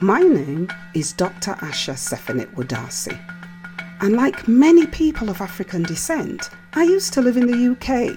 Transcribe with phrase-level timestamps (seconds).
[0.00, 1.54] My name is Dr.
[1.54, 3.18] Asha Sefanit Wadasi.
[4.00, 8.16] And like many people of African descent, I used to live in the UK,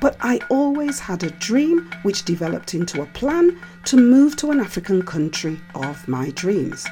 [0.00, 4.58] but I always had a dream which developed into a plan to move to an
[4.58, 6.86] African country of my dreams.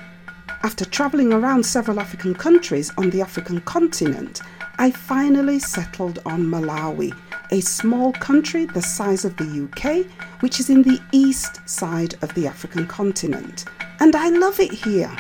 [0.63, 4.43] After travelling around several African countries on the African continent,
[4.77, 7.17] I finally settled on Malawi,
[7.53, 10.05] a small country the size of the UK,
[10.43, 13.65] which is in the east side of the African continent
[14.01, 15.15] and I love it here.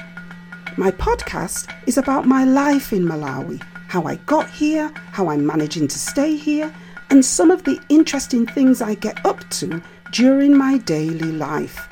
[0.76, 5.88] My podcast is about my life in Malawi, how I got here, how I'm managing
[5.88, 6.72] to stay here,
[7.10, 11.88] and some of the interesting things I get up to during my daily life.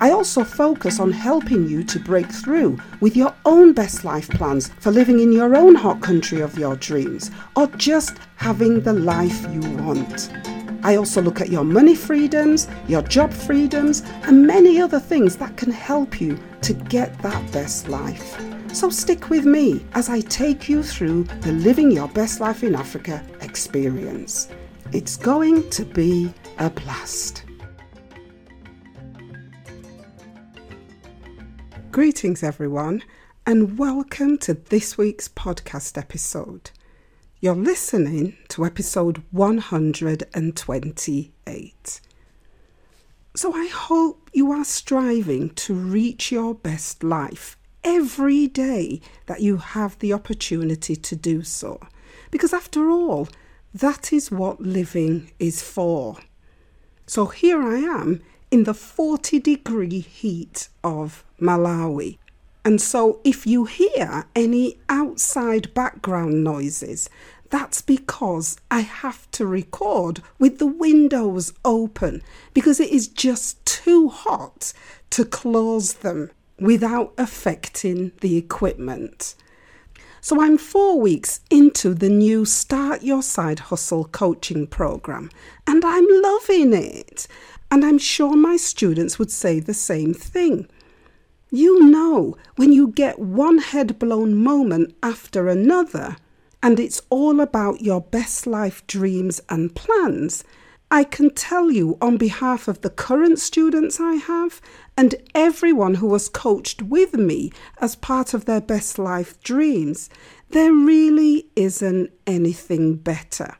[0.00, 4.70] I also focus on helping you to break through with your own best life plans
[4.80, 9.46] for living in your own hot country of your dreams or just having the life
[9.50, 10.28] you want.
[10.86, 15.56] I also look at your money freedoms, your job freedoms, and many other things that
[15.56, 18.40] can help you to get that best life.
[18.72, 22.76] So stick with me as I take you through the Living Your Best Life in
[22.76, 24.48] Africa experience.
[24.92, 27.42] It's going to be a blast.
[31.90, 33.02] Greetings, everyone,
[33.44, 36.70] and welcome to this week's podcast episode.
[37.46, 42.00] You're listening to episode 128.
[43.36, 49.58] So I hope you are striving to reach your best life every day that you
[49.58, 51.78] have the opportunity to do so.
[52.32, 53.28] Because after all,
[53.72, 56.16] that is what living is for.
[57.06, 62.18] So here I am in the 40 degree heat of Malawi.
[62.66, 67.08] And so, if you hear any outside background noises,
[67.50, 72.22] that's because I have to record with the windows open
[72.54, 74.72] because it is just too hot
[75.10, 79.34] to close them without affecting the equipment.
[80.20, 85.30] So I'm four weeks into the new Start Your Side Hustle coaching program
[85.66, 87.28] and I'm loving it.
[87.70, 90.68] And I'm sure my students would say the same thing.
[91.50, 96.16] You know, when you get one head blown moment after another,
[96.66, 100.42] and it's all about your best life dreams and plans,
[100.90, 104.60] I can tell you on behalf of the current students I have
[104.96, 110.10] and everyone who was coached with me as part of their best life dreams,
[110.50, 113.54] there really isn't anything better.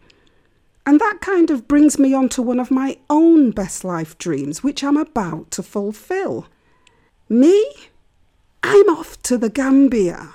[0.85, 4.65] And that kind of brings me on to one of my own best life dreams,
[4.65, 6.49] which I'm about to fulfill.
[7.29, 7.73] Me?
[8.65, 10.31] I'm off to the Gambia.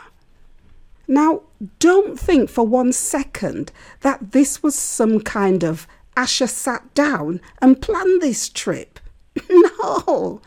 [1.11, 1.41] Now,
[1.79, 5.85] don't think for one second that this was some kind of
[6.15, 8.97] Asha sat down and planned this trip.
[9.49, 10.41] no.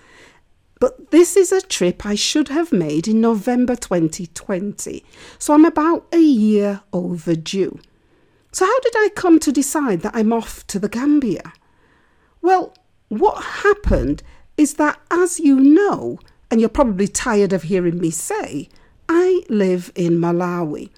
[0.81, 5.05] But this is a trip I should have made in November 2020,
[5.39, 7.79] so I'm about a year overdue.
[8.51, 11.53] So, how did I come to decide that I'm off to the Gambia?
[12.41, 12.75] Well,
[13.11, 14.23] what happened
[14.57, 16.21] is that, as you know,
[16.51, 18.71] and you're probably tired of hearing me say,
[19.09, 20.91] I live in Malawi.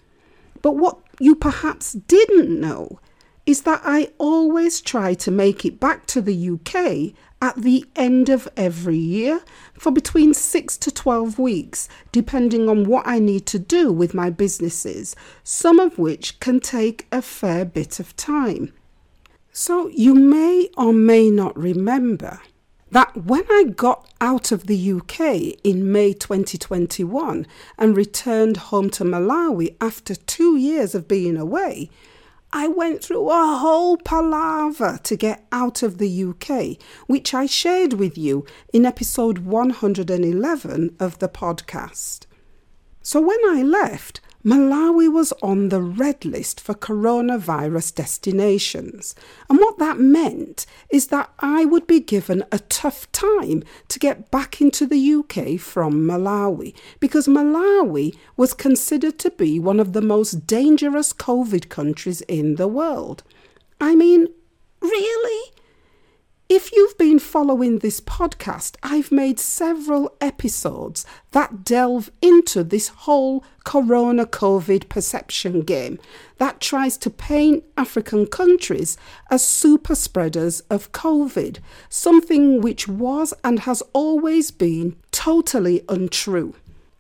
[0.62, 2.98] But what you perhaps didn't know
[3.46, 8.28] is that I always try to make it back to the UK at the end
[8.28, 9.40] of every year
[9.74, 14.30] for between 6 to 12 weeks, depending on what I need to do with my
[14.30, 18.72] businesses, some of which can take a fair bit of time.
[19.52, 22.40] So you may or may not remember
[22.96, 27.46] that when I got out of the UK in May 2021
[27.76, 31.90] and returned home to Malawi after two years of being away,
[32.54, 37.92] I went through a whole palaver to get out of the UK, which I shared
[37.92, 42.24] with you in episode 111 of the podcast.
[43.02, 49.16] So when I left, Malawi was on the red list for coronavirus destinations.
[49.50, 54.30] And what that meant is that I would be given a tough time to get
[54.30, 60.00] back into the UK from Malawi because Malawi was considered to be one of the
[60.00, 63.24] most dangerous COVID countries in the world.
[63.80, 64.28] I mean,
[64.80, 65.55] really?
[66.48, 73.44] If you've been following this podcast, I've made several episodes that delve into this whole
[73.64, 75.98] corona COVID perception game
[76.38, 78.96] that tries to paint African countries
[79.28, 81.58] as super spreaders of COVID,
[81.88, 86.54] something which was and has always been totally untrue.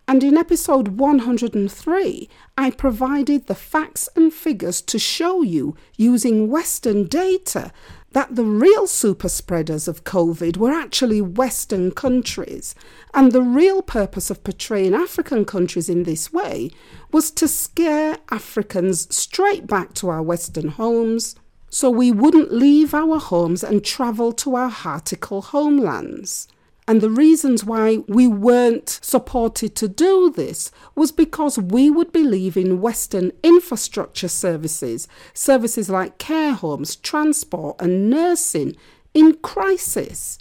[0.08, 7.08] And in episode 103, I provided the facts and figures to show you using Western
[7.08, 7.72] data
[8.12, 12.74] that the real super spreaders of COVID were actually Western countries.
[13.14, 16.70] And the real purpose of portraying African countries in this way
[17.10, 21.34] was to scare Africans straight back to our Western homes
[21.68, 26.46] so we wouldn't leave our homes and travel to our Hartical homelands.
[26.88, 32.56] And the reasons why we weren't supported to do this was because we would believe
[32.56, 38.76] in Western infrastructure services, services like care homes, transport, and nursing,
[39.14, 40.38] in crisis.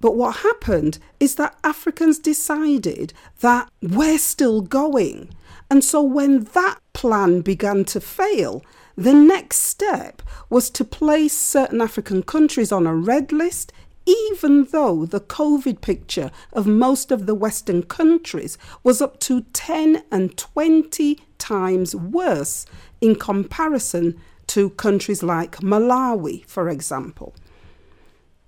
[0.00, 5.30] But what happened is that Africans decided that we're still going.
[5.70, 8.64] And so when that plan began to fail,
[8.96, 13.72] the next step was to place certain African countries on a red list
[14.12, 20.02] even though the COVID picture of most of the Western countries was up to 10
[20.10, 22.66] and 20 times worse
[23.00, 27.34] in comparison to countries like Malawi, for example.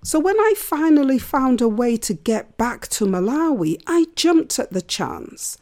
[0.03, 4.71] So, when I finally found a way to get back to Malawi, I jumped at
[4.71, 5.57] the chance.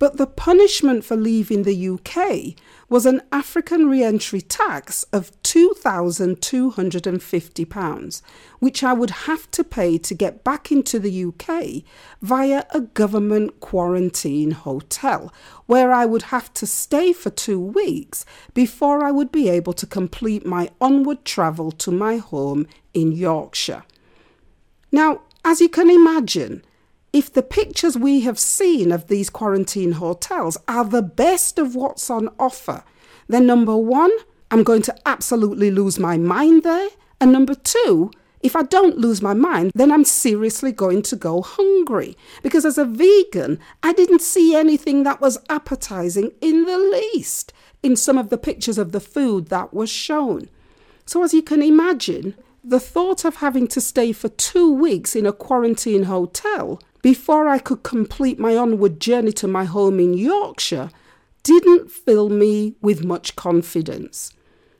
[0.00, 2.56] But the punishment for leaving the UK
[2.88, 8.22] was an African re entry tax of £2,250,
[8.58, 11.84] which I would have to pay to get back into the UK
[12.20, 15.32] via a government quarantine hotel,
[15.66, 19.86] where I would have to stay for two weeks before I would be able to
[19.86, 23.84] complete my onward travel to my home in Yorkshire.
[24.90, 26.64] Now, as you can imagine,
[27.12, 32.10] if the pictures we have seen of these quarantine hotels are the best of what's
[32.10, 32.82] on offer,
[33.28, 34.10] then number one,
[34.54, 36.88] I'm going to absolutely lose my mind there.
[37.20, 41.42] And number two, if I don't lose my mind, then I'm seriously going to go
[41.42, 42.16] hungry.
[42.40, 47.52] Because as a vegan, I didn't see anything that was appetizing in the least
[47.82, 50.48] in some of the pictures of the food that was shown.
[51.04, 55.26] So, as you can imagine, the thought of having to stay for two weeks in
[55.26, 60.90] a quarantine hotel before I could complete my onward journey to my home in Yorkshire
[61.42, 64.30] didn't fill me with much confidence.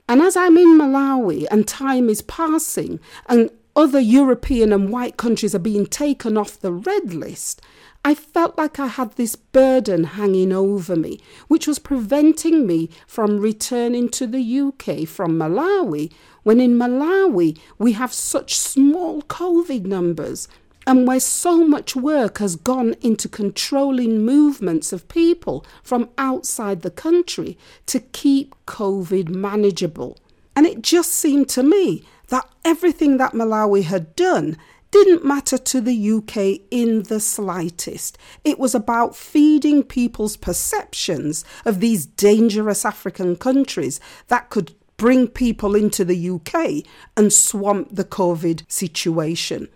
[0.09, 5.55] And as I'm in Malawi and time is passing and other European and white countries
[5.55, 7.63] are being taken off the red list,
[8.05, 13.41] I felt like I had this burden hanging over me, which was preventing me from
[13.41, 16.13] returning to the UK from Malawi,
[16.43, 20.49] when in Malawi we have such small COVID numbers
[20.87, 26.91] and where so much work has gone into controlling movements of people from outside the
[26.91, 30.19] country to keep COVID manageable.
[30.57, 34.57] And it just seemed to me that everything that Malawi had done
[34.91, 38.17] didn't matter to the UK in the slightest.
[38.45, 43.99] It was about feeding people's perceptions of these dangerous African countries
[44.29, 46.85] that could bring people into the UK
[47.17, 49.69] and swamp the COVID situation.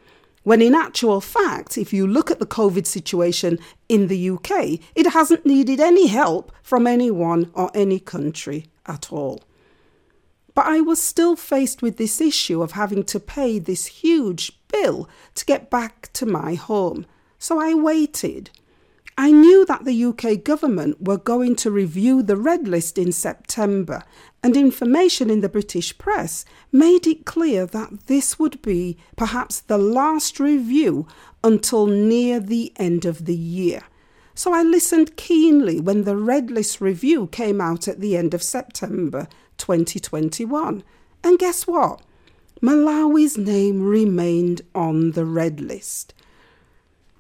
[0.42, 3.58] When in actual fact, if you look at the COVID situation
[3.88, 9.42] in the UK, it hasn't needed any help from anyone or any country at all.
[10.54, 15.08] But I was still faced with this issue of having to pay this huge bill
[15.34, 17.06] to get back to my home.
[17.38, 18.50] So I waited.
[19.16, 24.02] I knew that the UK government were going to review the red list in September,
[24.42, 29.78] and information in the British press made it clear that this would be perhaps the
[29.78, 31.06] last review
[31.42, 33.82] until near the end of the year.
[34.34, 38.42] So I listened keenly when the red list review came out at the end of
[38.42, 39.26] September
[39.56, 40.84] 2021.
[41.24, 42.02] And guess what?
[42.62, 46.14] Malawi's name remained on the red list.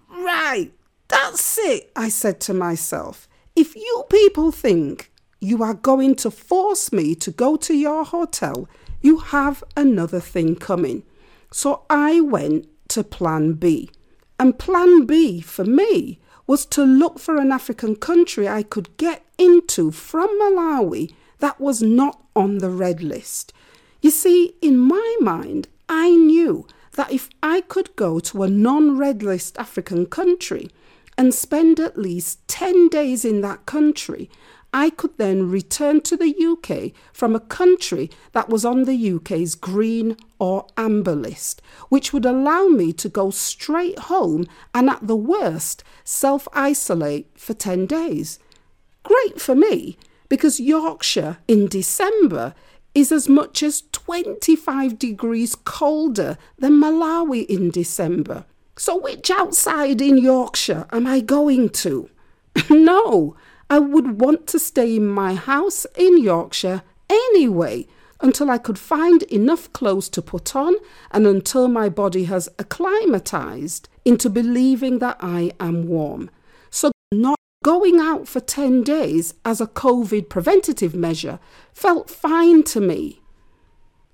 [0.08, 0.72] Right,
[1.08, 3.28] that's it, I said to myself.
[3.56, 8.68] If you people think you are going to force me to go to your hotel,
[9.00, 11.04] you have another thing coming.
[11.50, 13.90] So I went to plan B.
[14.38, 19.24] And plan B for me was to look for an African country I could get
[19.36, 23.52] into from Malawi that was not on the red list.
[24.00, 28.96] You see, in my mind, I knew that if I could go to a non
[28.96, 30.70] red list African country,
[31.18, 34.30] and spend at least 10 days in that country,
[34.72, 39.54] I could then return to the UK from a country that was on the UK's
[39.54, 45.16] green or amber list, which would allow me to go straight home and at the
[45.16, 48.38] worst self isolate for 10 days.
[49.02, 49.96] Great for me,
[50.28, 52.54] because Yorkshire in December
[52.94, 58.44] is as much as 25 degrees colder than Malawi in December.
[58.76, 62.10] So, which outside in Yorkshire am I going to?
[62.70, 63.36] no,
[63.70, 67.86] I would want to stay in my house in Yorkshire anyway
[68.20, 70.74] until I could find enough clothes to put on
[71.10, 76.30] and until my body has acclimatized into believing that I am warm.
[76.70, 81.38] So, not going out for 10 days as a COVID preventative measure
[81.72, 83.20] felt fine to me.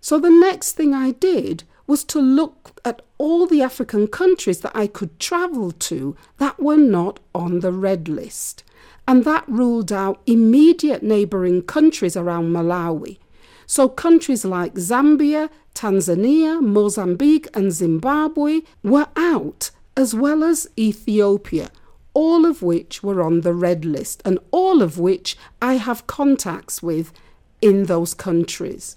[0.01, 4.75] So, the next thing I did was to look at all the African countries that
[4.75, 8.65] I could travel to that were not on the red list.
[9.07, 13.19] And that ruled out immediate neighbouring countries around Malawi.
[13.67, 21.71] So countries like Zambia, Tanzania, Mozambique, and Zimbabwe were out, as well as Ethiopia,
[22.15, 26.83] all of which were on the red list, and all of which I have contacts
[26.83, 27.13] with
[27.61, 28.97] in those countries.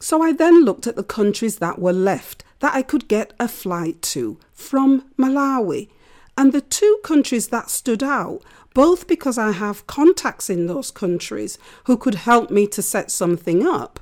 [0.00, 3.48] So I then looked at the countries that were left that I could get a
[3.48, 5.88] flight to from Malawi.
[6.36, 8.42] And the two countries that stood out,
[8.74, 13.66] both because I have contacts in those countries who could help me to set something
[13.66, 14.00] up,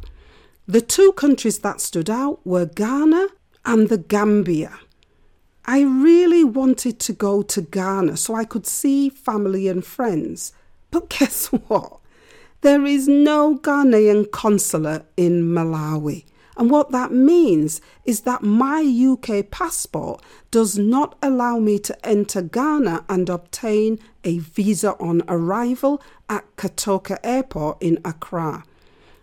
[0.67, 3.29] the two countries that stood out were Ghana
[3.65, 4.79] and the Gambia.
[5.65, 10.53] I really wanted to go to Ghana so I could see family and friends.
[10.91, 11.99] But guess what?
[12.61, 16.25] There is no Ghanaian consulate in Malawi.
[16.61, 22.43] And what that means is that my UK passport does not allow me to enter
[22.43, 28.65] Ghana and obtain a visa on arrival at Kotoka Airport in Accra.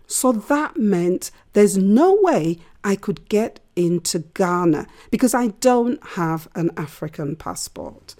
[0.08, 6.48] So that meant there's no way I could get into Ghana because I don't have
[6.56, 8.16] an African passport.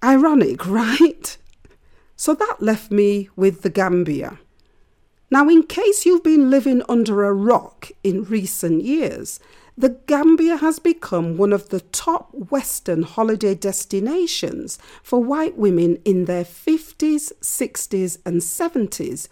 [0.00, 1.36] Ironic, right?
[2.14, 4.38] So that left me with the Gambia.
[5.34, 9.40] Now, in case you've been living under a rock in recent years,
[9.76, 16.26] the Gambia has become one of the top Western holiday destinations for white women in
[16.26, 19.26] their 50s, 60s, and 70s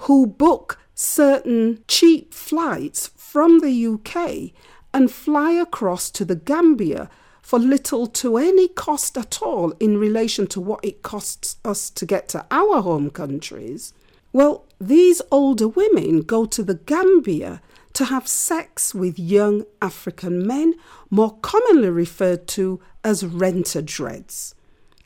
[0.00, 4.52] who book certain cheap flights from the UK
[4.92, 7.08] and fly across to the Gambia
[7.40, 12.04] for little to any cost at all in relation to what it costs us to
[12.04, 13.94] get to our home countries.
[14.36, 17.62] Well, these older women go to the Gambia
[17.94, 20.74] to have sex with young African men,
[21.08, 24.54] more commonly referred to as rent-a-dreads.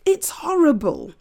[0.05, 1.13] It's horrible.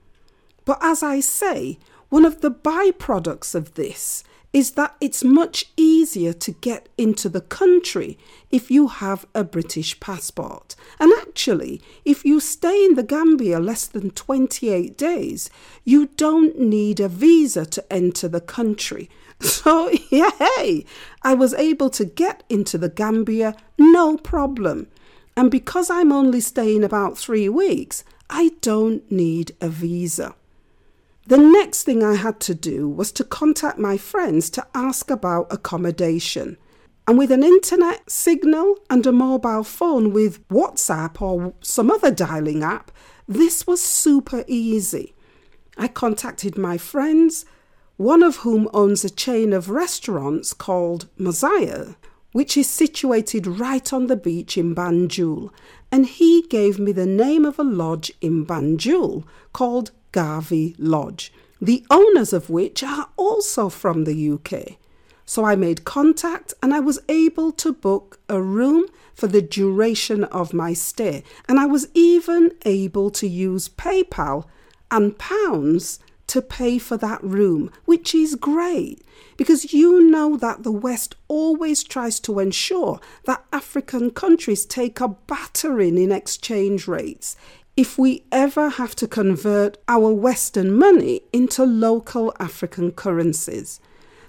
[0.66, 1.78] But as I say,
[2.10, 7.42] one of the byproducts of this is that it's much easier to get into the
[7.42, 8.18] country
[8.50, 10.76] if you have a British passport.
[11.00, 15.50] And actually, if you stay in the Gambia less than 28 days,
[15.84, 19.10] you don't need a visa to enter the country.
[19.42, 20.84] So, yay!
[21.22, 24.88] I was able to get into the Gambia no problem.
[25.38, 30.36] And because I'm only staying about three weeks, I don't need a visa.
[31.30, 35.54] The next thing I had to do was to contact my friends to ask about
[35.54, 36.58] accommodation.
[37.08, 42.64] And with an internet signal and a mobile phone with WhatsApp or some other dialing
[42.64, 42.92] app,
[43.28, 45.14] this was super easy.
[45.78, 47.46] I contacted my friends,
[47.98, 51.90] one of whom owns a chain of restaurants called Mosiah,
[52.32, 55.52] which is situated right on the beach in Banjul,
[55.92, 61.86] and he gave me the name of a lodge in Banjul called Garvey Lodge, the
[61.90, 64.78] owners of which are also from the UK.
[65.26, 70.24] So I made contact and I was able to book a room for the duration
[70.24, 71.24] of my stay.
[71.48, 74.46] And I was even able to use PayPal
[74.90, 79.04] and pounds to pay for that room, which is great
[79.36, 85.08] because you know that the West always tries to ensure that African countries take a
[85.08, 87.36] battering in exchange rates
[87.80, 93.80] if we ever have to convert our Western money into local African currencies.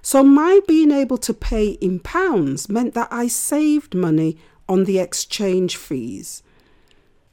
[0.02, 4.38] So, my being able to pay in pounds meant that I saved money
[4.68, 6.44] on the exchange fees.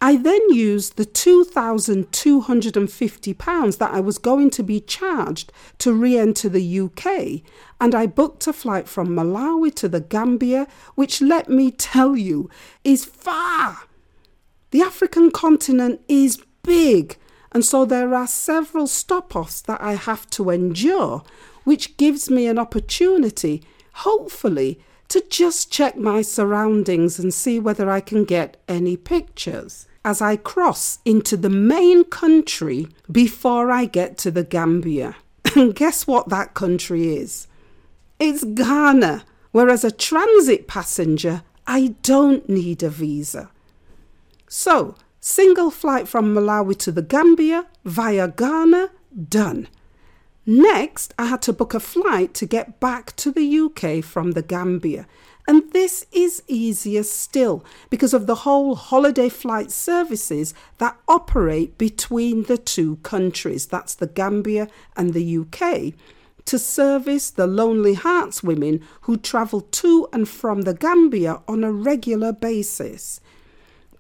[0.01, 6.50] I then used the £2,250 that I was going to be charged to re enter
[6.50, 7.43] the UK,
[7.79, 12.50] and I booked a flight from Malawi to the Gambia, which, let me tell you,
[12.83, 13.81] is far
[14.71, 17.17] the African continent is big,
[17.51, 21.24] and so there are several stop offs that I have to endure,
[21.63, 28.01] which gives me an opportunity, hopefully, to just check my surroundings and see whether I
[28.01, 34.31] can get any pictures as I cross into the main country before I get to
[34.31, 35.15] the Gambia.
[35.55, 37.47] And guess what that country is?
[38.19, 43.50] It's Ghana, whereas a transit passenger, I don't need a visa.
[44.48, 44.96] So,
[45.30, 48.92] Single flight from Malawi to the Gambia via Ghana,
[49.27, 49.68] done.
[50.46, 54.42] Next, I had to book a flight to get back to the UK from the
[54.42, 55.06] Gambia.
[55.50, 62.44] And this is easier still because of the whole holiday flight services that operate between
[62.44, 65.94] the two countries that's the Gambia and the UK
[66.46, 71.72] to service the Lonely Hearts women who travel to and from the Gambia on a
[71.74, 73.20] regular basis.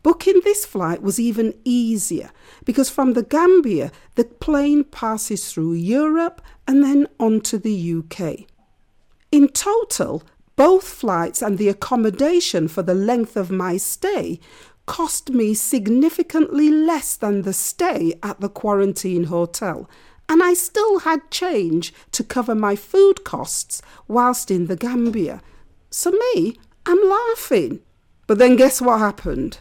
[0.07, 2.31] Booking this flight was even easier
[2.63, 8.47] because from the Gambia, the plane passes through Europe and then on to the UK.
[9.33, 10.23] In total,
[10.55, 14.39] both flights and the accommodation for the length of my stay
[14.85, 19.89] cost me significantly less than the stay at the quarantine hotel,
[20.29, 25.41] and I still had change to cover my food costs whilst in the Gambia.
[25.89, 27.81] So, me, I'm laughing.
[28.25, 29.57] But then guess what happened?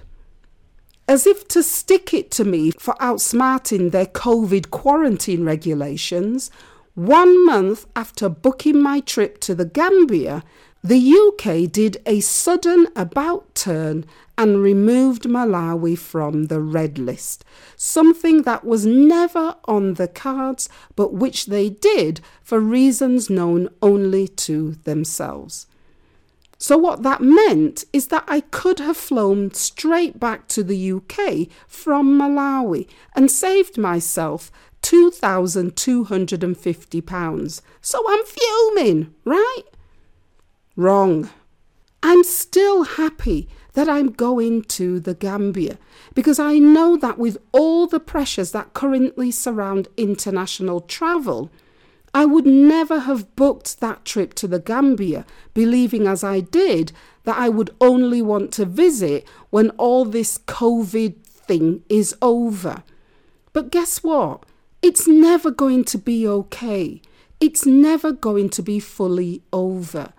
[1.08, 6.50] As if to stick it to me for outsmarting their COVID quarantine regulations,
[6.94, 10.42] one month after booking my trip to the Gambia,
[10.82, 14.04] the UK did a sudden about turn
[14.38, 17.44] and removed Malawi from the red list,
[17.76, 24.28] something that was never on the cards, but which they did for reasons known only
[24.28, 25.66] to themselves.
[26.58, 31.48] So, what that meant is that I could have flown straight back to the UK
[31.66, 34.50] from Malawi and saved myself
[34.86, 37.60] £2,250.
[37.80, 39.62] So I'm fuming, right?
[40.76, 41.28] Wrong.
[42.02, 45.78] I'm still happy that I'm going to the Gambia
[46.14, 51.50] because I know that with all the pressures that currently surround international travel,
[52.16, 56.92] I would never have booked that trip to the Gambia, believing as I did
[57.24, 62.82] that I would only want to visit when all this COVID thing is over.
[63.52, 64.44] But guess what?
[64.80, 67.02] It's never going to be okay.
[67.38, 70.14] It's never going to be fully over.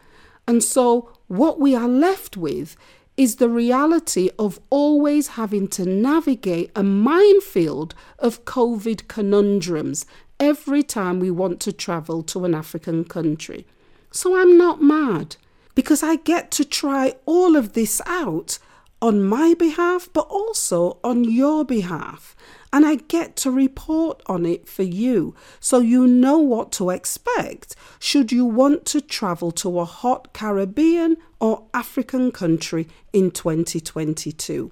[0.48, 2.78] And so, what we are left with
[3.18, 10.06] is the reality of always having to navigate a minefield of COVID conundrums
[10.40, 13.66] every time we want to travel to an African country.
[14.12, 15.36] So I'm not mad
[15.76, 18.60] because I get to try all of this out
[19.02, 22.36] on my behalf, but also on your behalf.
[22.74, 27.76] And I get to report on it for you so you know what to expect
[28.00, 34.72] should you want to travel to a hot Caribbean or African country in 2022.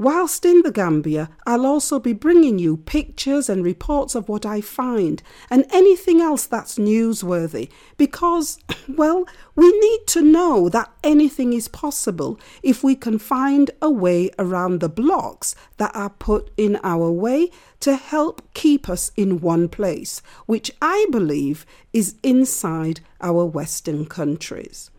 [0.00, 4.60] Whilst in the Gambia, I'll also be bringing you pictures and reports of what I
[4.60, 9.24] find and anything else that's newsworthy because, well,
[9.56, 14.78] we need to know that anything is possible if we can find a way around
[14.78, 20.22] the blocks that are put in our way to help keep us in one place,
[20.46, 24.92] which I believe is inside our Western countries.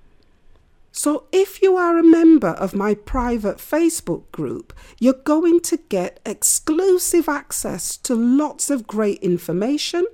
[0.91, 6.19] So, if you are a member of my private Facebook group, you're going to get
[6.25, 10.07] exclusive access to lots of great information,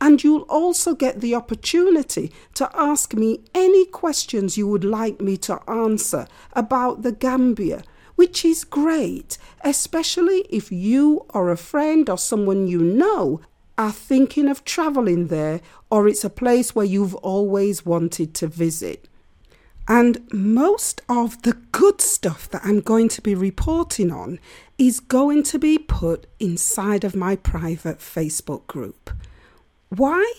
[0.00, 5.36] and you'll also get the opportunity to ask me any questions you would like me
[5.38, 7.82] to answer about the Gambia,
[8.14, 13.40] which is great, especially if you or a friend or someone you know
[13.78, 15.60] are thinking of traveling there
[15.90, 19.07] or it's a place where you've always wanted to visit.
[19.88, 24.38] And most of the good stuff that I'm going to be reporting on
[24.76, 29.10] is going to be put inside of my private Facebook group.
[29.88, 30.30] Why?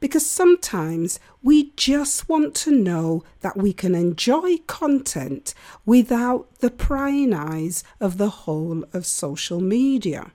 [0.00, 5.54] Because sometimes we just want to know that we can enjoy content
[5.86, 10.30] without the prying eyes of the whole of social media.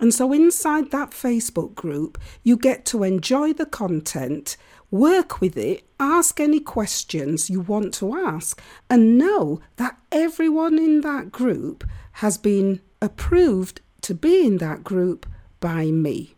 [0.00, 4.56] And so, inside that Facebook group, you get to enjoy the content
[4.90, 11.02] Work with it, ask any questions you want to ask, and know that everyone in
[11.02, 15.26] that group has been approved to be in that group
[15.60, 16.34] by me.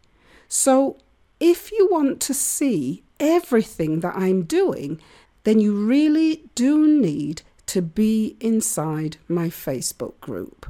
[0.48, 0.98] So,
[1.40, 5.00] if you want to see everything that I'm doing,
[5.44, 10.66] then you really do need to be inside my Facebook group.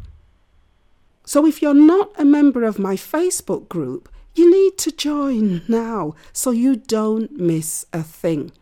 [1.25, 6.14] So, if you're not a member of my Facebook group, you need to join now
[6.33, 8.53] so you don't miss a thing.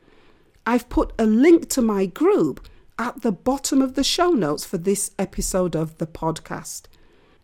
[0.67, 4.79] I've put a link to my group at the bottom of the show notes for
[4.79, 6.83] this episode of the podcast.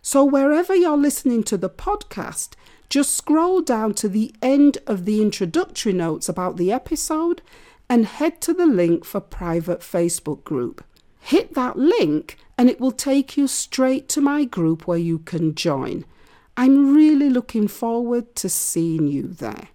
[0.03, 2.51] So, wherever you're listening to the podcast,
[2.89, 7.43] just scroll down to the end of the introductory notes about the episode
[7.89, 10.85] and head to the link for private Facebook group.
[11.21, 15.55] Hit that link and it will take you straight to my group where you can
[15.55, 16.05] join.
[16.57, 19.69] I'm really looking forward to seeing you there.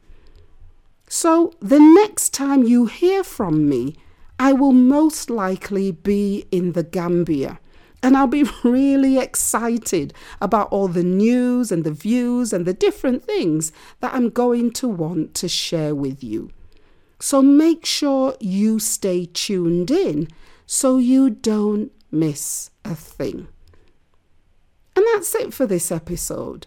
[1.07, 3.97] So, the next time you hear from me,
[4.39, 7.59] I will most likely be in the Gambia.
[8.01, 13.23] And I'll be really excited about all the news and the views and the different
[13.25, 16.49] things that I'm going to want to share with you.
[17.19, 20.27] So make sure you stay tuned in
[20.65, 23.47] so you don't miss a thing.
[24.95, 26.65] And that's it for this episode.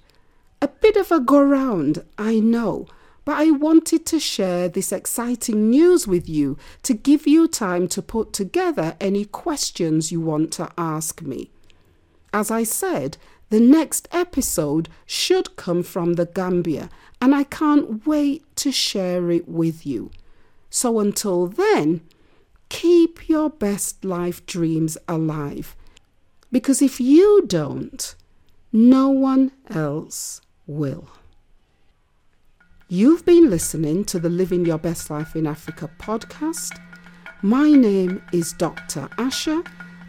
[0.64, 2.86] A bit of a go round, I know,
[3.26, 8.00] but I wanted to share this exciting news with you to give you time to
[8.00, 11.50] put together any questions you want to ask me.
[12.32, 13.18] As I said,
[13.50, 16.88] the next episode should come from the Gambia,
[17.20, 20.10] and I can't wait to share it with you.
[20.70, 22.00] So until then,
[22.70, 25.76] keep your best life dreams alive.
[26.50, 28.14] Because if you don't,
[28.72, 31.08] no one else will.
[32.88, 36.78] You've been listening to the Living Your Best Life in Africa podcast.
[37.42, 39.08] My name is Dr.
[39.18, 39.66] Asha,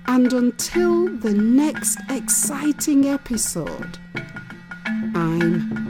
[0.08, 3.98] and until the next exciting episode,
[5.16, 5.86] I'm